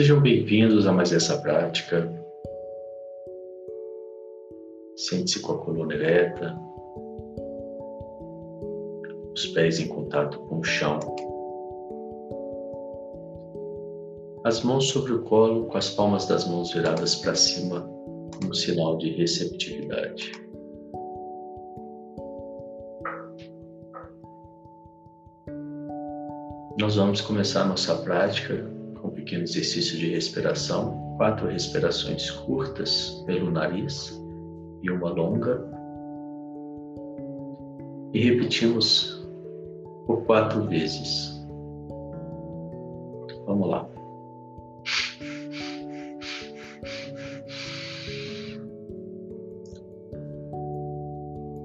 [0.00, 2.10] Sejam bem-vindos a mais essa prática.
[4.96, 6.58] Sente-se com a coluna ereta,
[9.34, 10.98] os pés em contato com o chão,
[14.44, 17.86] as mãos sobre o colo, com as palmas das mãos viradas para cima,
[18.40, 20.32] como sinal de receptividade.
[26.80, 28.69] Nós vamos começar nossa prática
[29.30, 34.20] pequeno exercício de respiração, quatro respirações curtas pelo nariz
[34.82, 35.64] e uma longa.
[38.12, 39.24] E repetimos
[40.04, 41.30] por quatro vezes.
[43.46, 43.88] Vamos lá.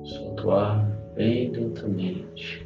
[0.03, 2.64] Solta o ar bem lentamente.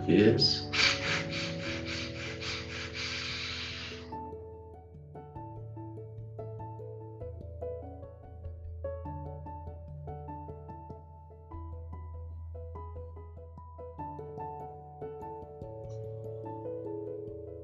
[0.00, 0.68] Vez.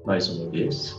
[0.05, 0.96] Mais uma vez.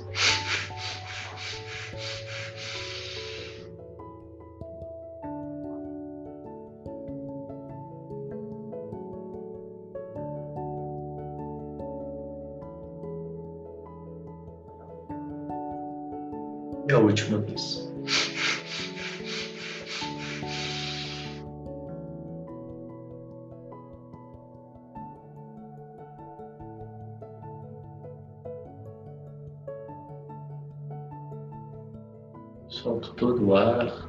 [32.69, 34.09] Solto todo o ar.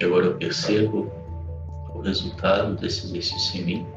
[0.00, 1.10] E agora eu percebo
[1.94, 3.96] o resultado desse exercício em mim.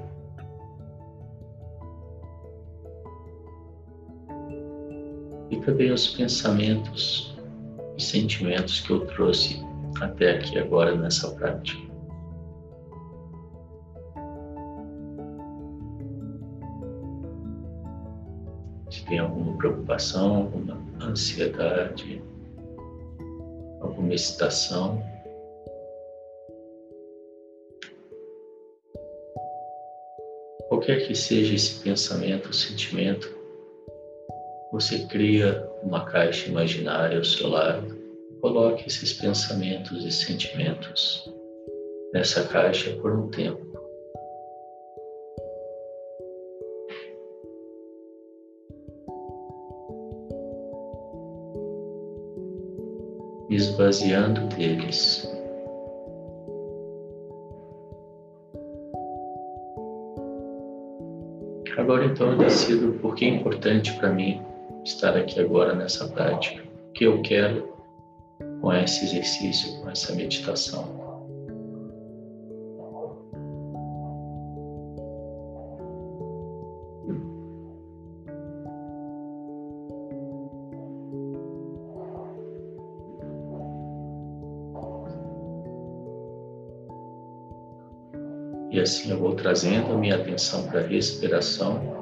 [5.49, 7.35] e também os pensamentos
[7.97, 9.65] e sentimentos que eu trouxe
[9.99, 11.89] até aqui agora nessa prática.
[18.89, 22.21] Se tem alguma preocupação, alguma ansiedade,
[23.81, 25.01] alguma excitação,
[30.67, 33.37] qualquer que seja esse pensamento sentimento,
[34.71, 37.99] você cria uma caixa imaginária ao seu lado
[38.41, 41.31] coloque esses pensamentos e sentimentos
[42.13, 43.68] nessa caixa por um tempo.
[53.49, 55.27] Esvaziando deles.
[61.77, 64.41] Agora então eu decido por que é importante para mim
[64.83, 66.61] estar aqui agora nessa prática.
[66.89, 67.73] O que eu quero
[68.61, 70.98] com esse exercício, com essa meditação.
[88.89, 91.99] Assim eu vou trazendo a minha atenção para a respiração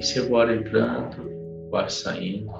[0.00, 1.30] se agora entrando,
[1.70, 2.50] o ar saindo.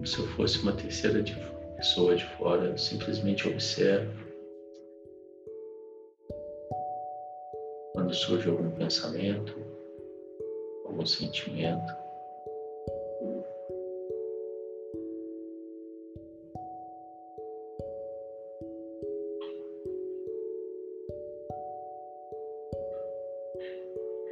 [0.00, 1.36] Como se eu fosse uma terceira de,
[1.76, 4.10] pessoa de fora, eu simplesmente observo.
[7.92, 9.54] Quando surge algum pensamento,
[10.86, 12.00] algum sentimento,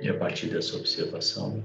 [0.00, 1.62] E a partir dessa observação,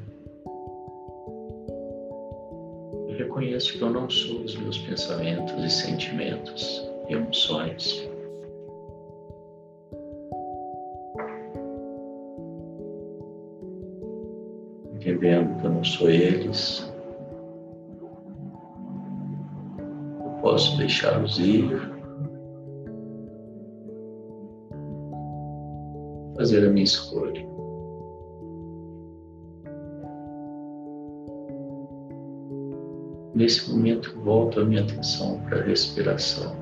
[3.33, 8.07] reconheço que eu não sou os meus pensamentos e sentimentos e emoções.
[14.93, 16.93] Entendendo que eu não sou eles,
[19.79, 21.91] eu posso deixá-los ir,
[26.37, 27.42] fazer a minha escolha.
[33.33, 36.55] Nesse momento, volto a minha atenção para a respiração,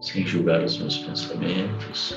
[0.00, 2.16] sem julgar os meus pensamentos.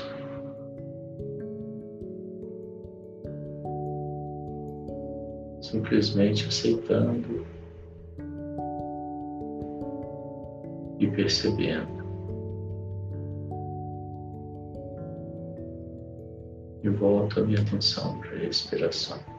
[5.60, 7.44] Simplesmente aceitando
[11.00, 12.04] e percebendo.
[16.84, 19.33] E volto a minha atenção para a respiração.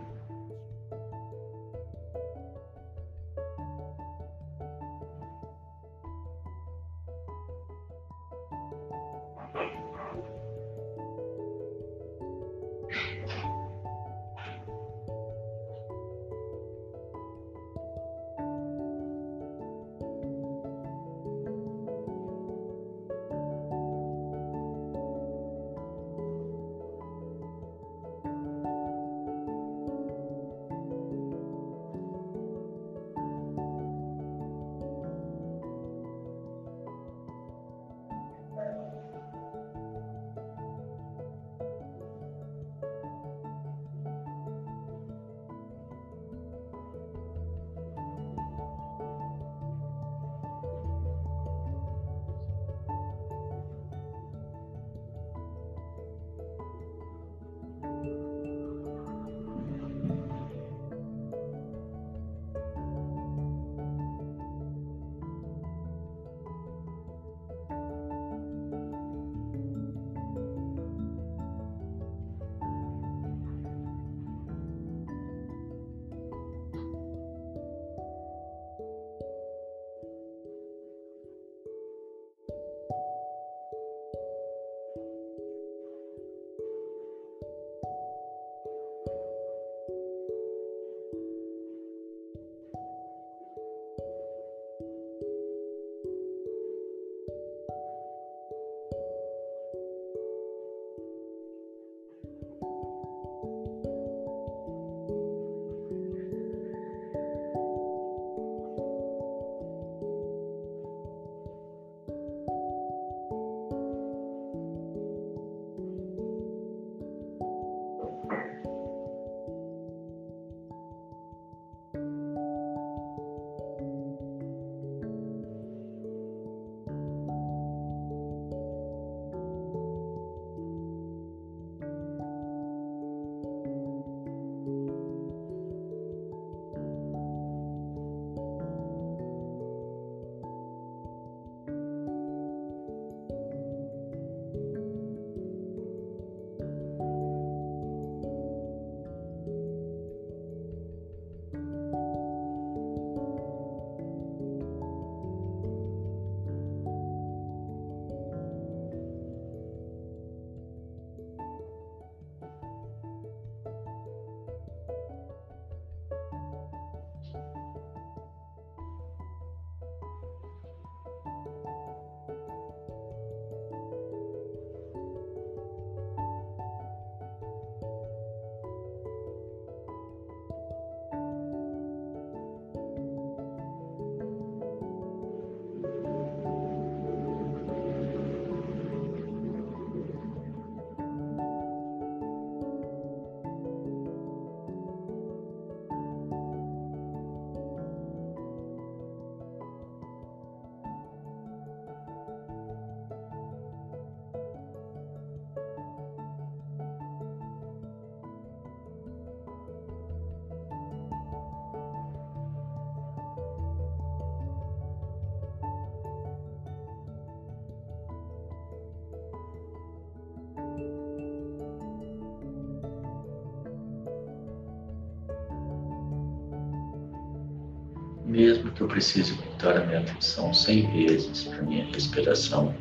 [228.75, 232.75] Que eu precise voltar a minha atenção cem vezes para minha respiração,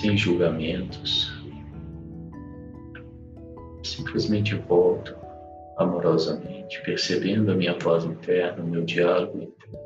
[0.00, 1.32] sem julgamentos,
[3.82, 5.14] simplesmente volto
[5.76, 9.85] amorosamente, percebendo a minha voz interna, o meu diálogo interno.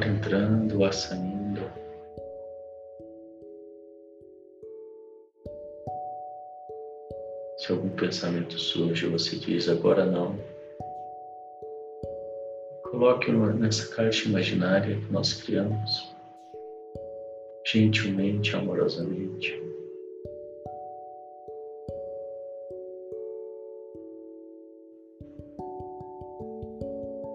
[0.00, 1.60] Ar entrando, ar saindo.
[7.58, 10.38] Se algum pensamento surge, você diz agora não.
[12.84, 16.14] Coloque-o nessa caixa imaginária que nós criamos,
[17.66, 19.69] gentilmente, amorosamente.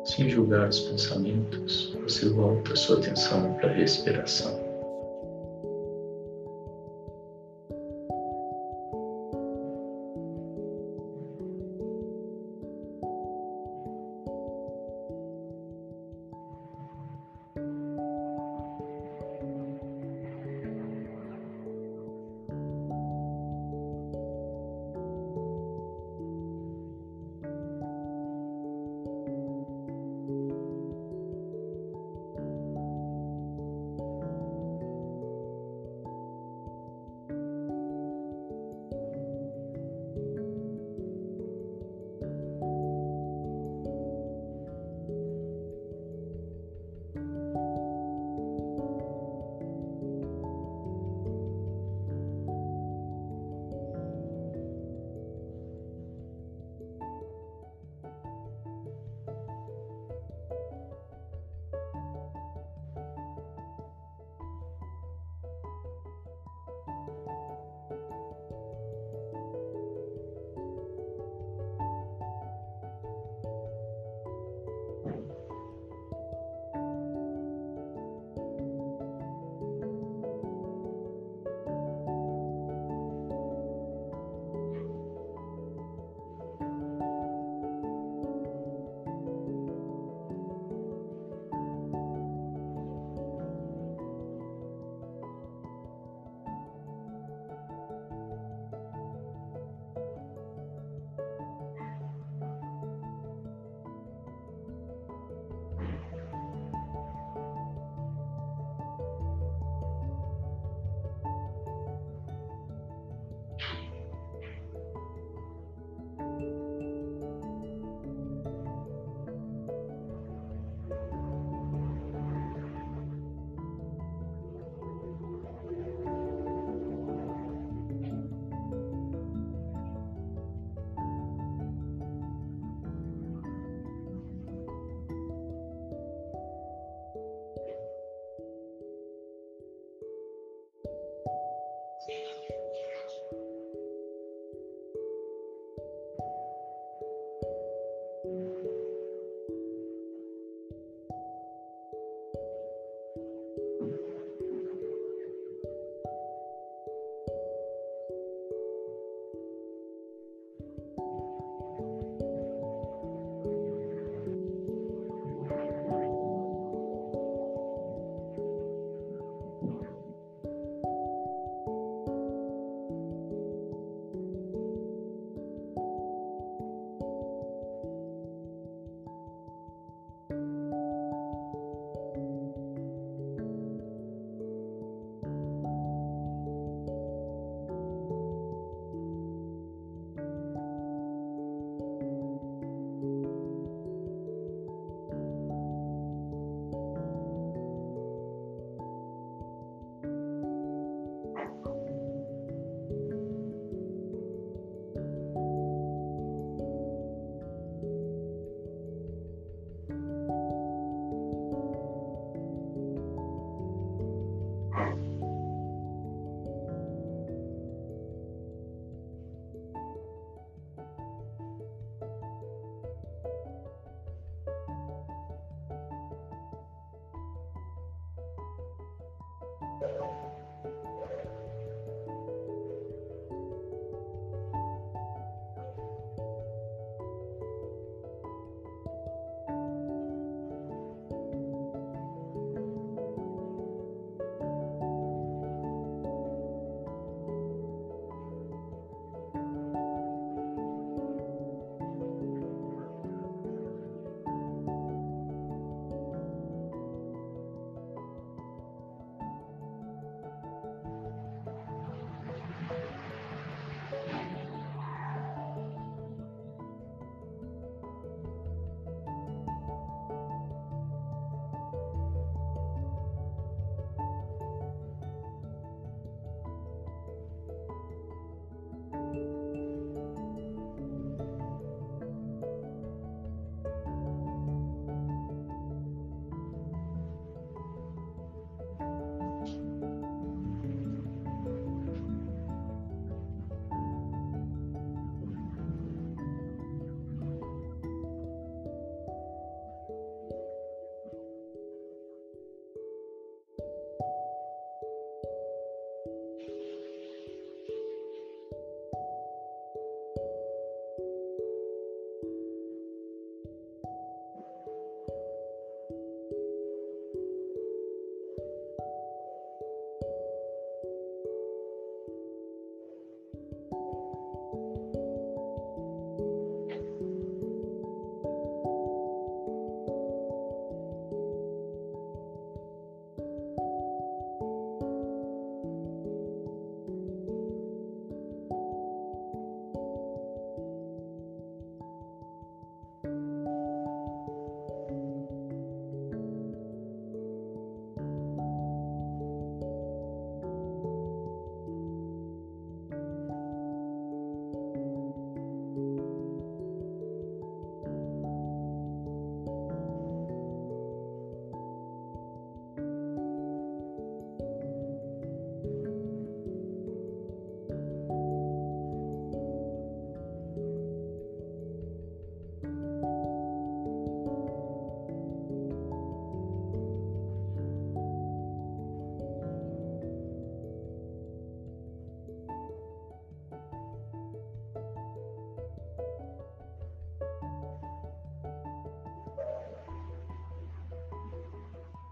[0.05, 4.64] Sem julgar os pensamentos, você volta sua atenção para a respiração.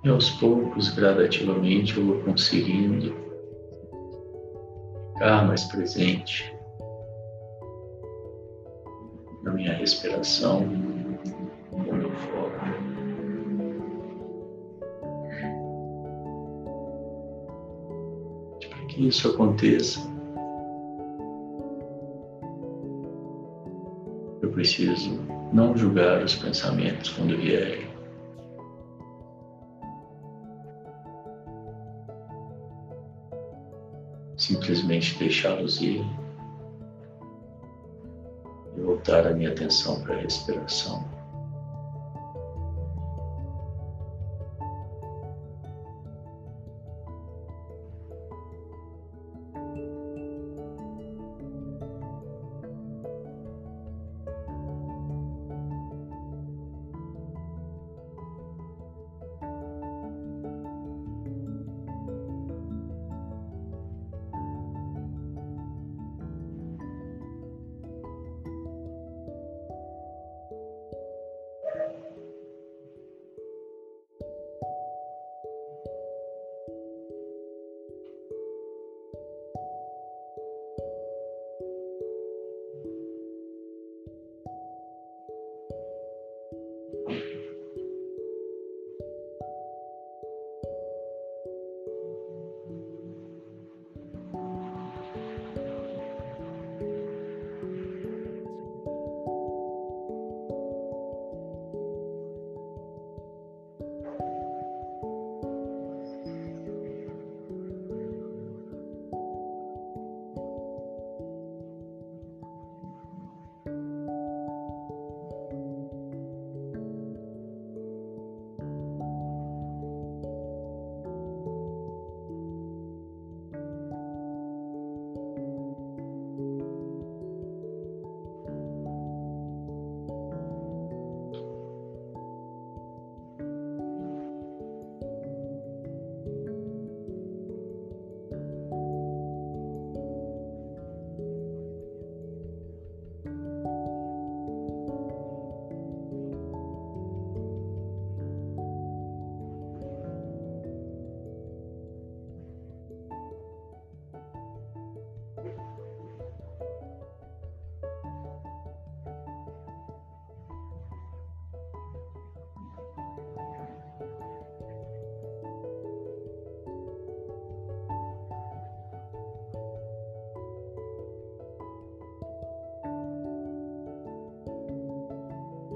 [0.03, 3.15] E aos poucos, gradativamente, eu vou conseguindo
[5.13, 6.53] ficar mais presente
[9.43, 10.59] na minha respiração,
[11.71, 12.51] no meu foco.
[18.69, 20.01] Para que isso aconteça,
[24.41, 25.17] eu preciso
[25.53, 27.92] não julgar os pensamentos quando vierem.
[34.43, 36.05] Simplesmente deixá-los ir
[38.75, 41.22] e voltar a minha atenção para a respiração.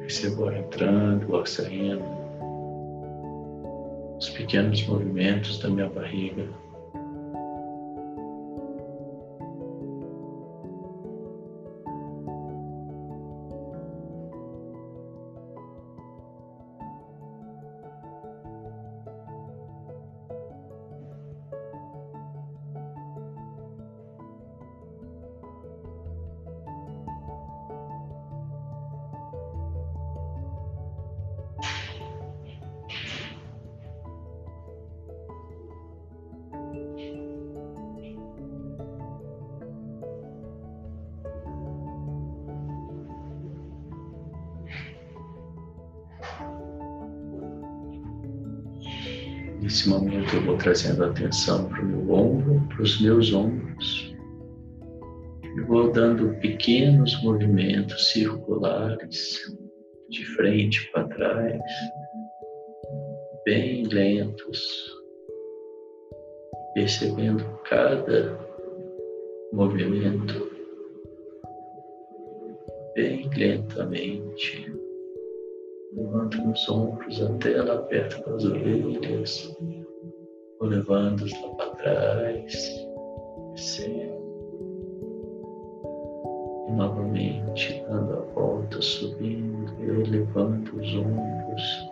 [0.08, 2.02] Percebo entrando, o saindo,
[4.18, 6.48] os pequenos movimentos da minha barriga.
[50.58, 54.16] Trazendo atenção para o meu ombro, para os meus ombros.
[55.44, 59.40] E vou dando pequenos movimentos circulares
[60.10, 61.62] de frente para trás,
[63.46, 64.62] bem lentos,
[66.74, 68.38] percebendo cada
[69.52, 70.52] movimento
[72.96, 74.78] bem lentamente
[75.98, 79.56] levando os ombros até lá perto das orelhas,
[80.60, 82.88] ou levando-os lá para trás,
[83.54, 84.18] descendo.
[86.68, 91.90] E novamente dando a volta, subindo elevando os ombros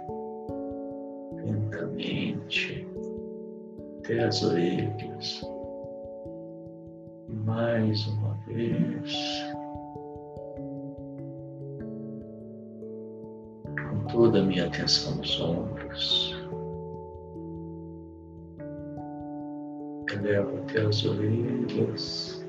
[1.34, 2.88] lentamente
[4.00, 5.42] até as orelhas.
[7.46, 9.56] Mais uma vez.
[14.12, 16.35] toda a minha atenção nos ombros.
[20.16, 22.46] Elevo até as orelhas.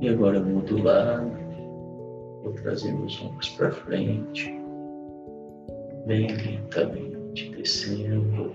[0.00, 1.30] E agora mudo o lado.
[2.42, 4.54] Vou trazer meus ombros para frente,
[6.06, 7.50] bem lentamente.
[7.50, 8.52] descendo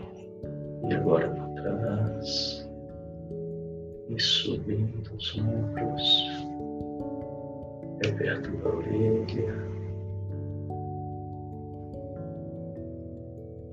[0.90, 2.68] e agora para trás
[4.10, 6.28] e subindo os ombros,
[8.04, 9.56] é perto da orelha.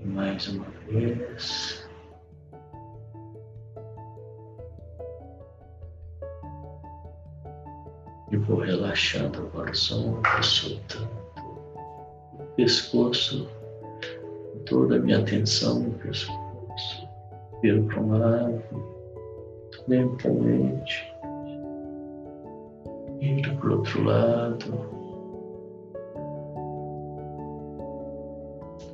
[0.05, 1.88] Mais uma vez.
[8.31, 11.09] E vou relaxando agora os ombros, soltando
[12.39, 13.49] o pescoço,
[14.67, 17.09] toda a minha atenção no pescoço.
[17.63, 18.63] Viro para um lado,
[19.89, 21.13] lentamente,
[23.21, 24.99] indo para o outro lado.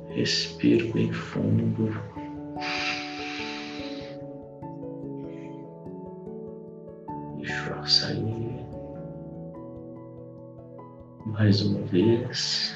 [0.09, 1.93] Respiro bem fundo.
[7.37, 8.34] Deixa o sair.
[11.37, 12.73] Mais uma vez.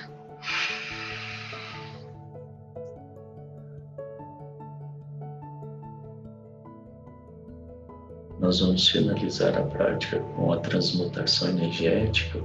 [8.37, 12.41] Nós vamos finalizar a prática com a transmutação energética,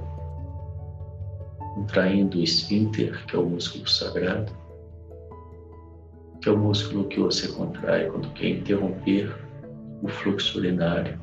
[1.73, 4.53] contraindo o esfíncter, que é o músculo sagrado,
[6.41, 9.35] que é o músculo que você contrai quando quer interromper
[10.01, 11.19] o fluxo urinário.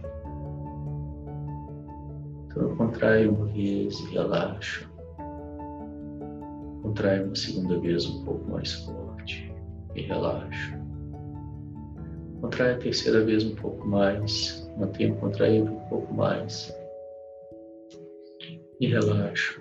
[2.52, 4.86] Então eu contraio uma vez e relaxo.
[6.82, 9.50] Contraio uma segunda vez um pouco mais forte
[9.94, 10.74] e relaxo.
[12.42, 16.74] Contrai a terceira vez um pouco mais, mantenho contraído um pouco mais
[18.78, 19.58] e relaxo.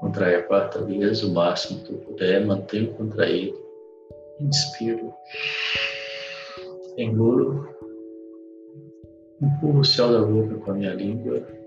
[0.00, 3.58] Contrai a quarta vez o máximo que eu puder, mantenho contraído.
[4.40, 5.14] Inspiro.
[6.98, 7.66] Engulo.
[9.40, 11.61] Empurro o céu da boca com a minha língua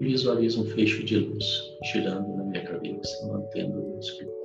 [0.00, 1.44] visualizo um fecho de luz
[1.92, 4.36] girando na minha cabeça, mantendo o músculo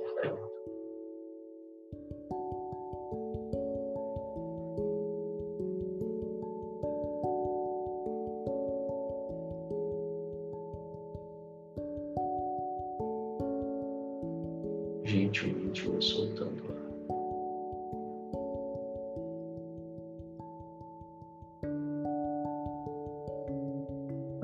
[15.12, 16.71] gentilmente vou soltando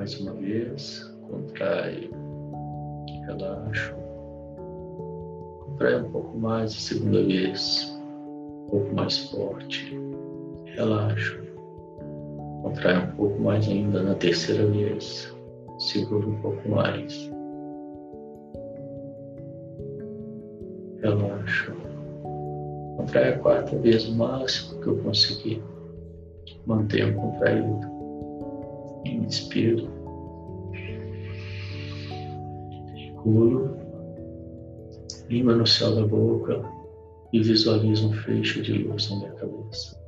[0.09, 2.11] Mais uma vez, contrai,
[3.27, 3.95] relaxo.
[5.67, 9.95] Contrai um pouco mais a segunda vez, um pouco mais forte,
[10.65, 11.39] relaxo.
[12.63, 15.31] Contrai um pouco mais ainda na terceira vez,
[15.79, 17.31] segura um pouco mais.
[21.03, 21.73] relaxo.
[22.97, 25.63] Contrai a quarta vez o máximo que eu conseguir.
[26.65, 27.99] Mantenho contraído.
[29.05, 29.98] Inspiro.
[33.29, 33.77] Engulo.
[35.29, 36.63] Língua no céu da boca
[37.31, 39.99] e visualizo um fecho de luz na minha cabeça.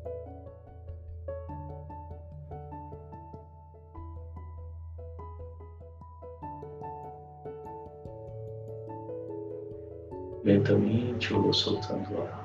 [10.42, 12.40] Lentamente eu vou soltando o ar.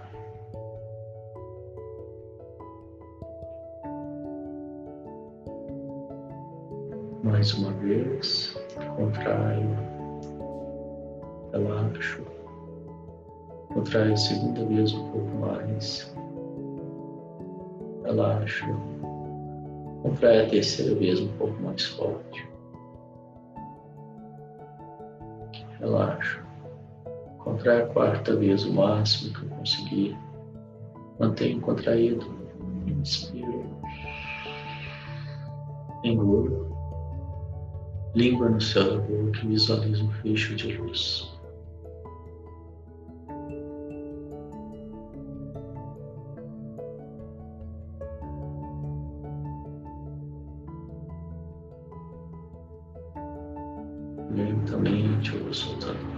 [7.24, 8.54] Mais uma vez,
[8.98, 9.95] contraio,
[11.56, 12.22] relaxo,
[13.74, 16.14] contraio a segunda vez um pouco mais,
[18.04, 18.66] relaxo,
[20.04, 22.48] contraio a terceira vez um pouco mais forte,
[25.80, 26.44] relaxo.
[27.40, 30.18] Contrai a quarta vez o máximo que eu conseguir.
[31.20, 32.26] Mantenho contraído.
[32.88, 33.66] Inspiro.
[36.04, 36.76] Engulo.
[38.16, 41.35] Língua no céu da boca e visualizo um fecho de luz.
[54.36, 56.16] Lentamente eu vou soltando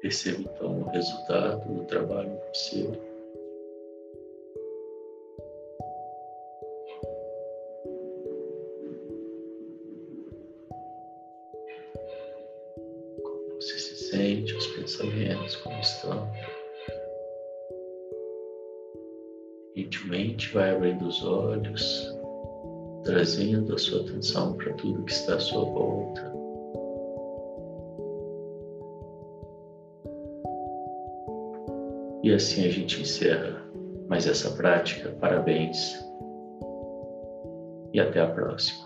[0.00, 3.05] Perceba então o resultado do trabalho seu.
[21.22, 22.14] Olhos,
[23.04, 26.32] trazendo a sua atenção para tudo que está à sua volta.
[32.22, 33.62] E assim a gente encerra
[34.08, 35.10] mais essa prática.
[35.20, 36.06] Parabéns.
[37.96, 38.85] e até a próxima.